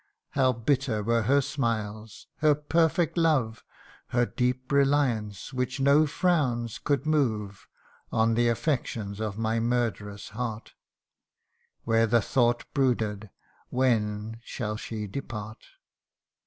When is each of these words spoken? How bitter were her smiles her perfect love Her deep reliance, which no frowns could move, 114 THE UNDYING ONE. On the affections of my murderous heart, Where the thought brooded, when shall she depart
How 0.31 0.51
bitter 0.51 1.03
were 1.03 1.21
her 1.21 1.41
smiles 1.41 2.25
her 2.37 2.55
perfect 2.55 3.19
love 3.19 3.63
Her 4.07 4.25
deep 4.25 4.71
reliance, 4.71 5.53
which 5.53 5.79
no 5.79 6.07
frowns 6.07 6.79
could 6.79 7.05
move, 7.05 7.67
114 8.09 8.09
THE 8.09 8.17
UNDYING 8.17 8.17
ONE. 8.17 8.29
On 8.29 8.33
the 8.33 8.49
affections 8.51 9.19
of 9.19 9.37
my 9.37 9.59
murderous 9.59 10.29
heart, 10.29 10.73
Where 11.83 12.07
the 12.07 12.19
thought 12.19 12.65
brooded, 12.73 13.29
when 13.71 14.39
shall 14.43 14.75
she 14.75 15.05
depart 15.05 15.67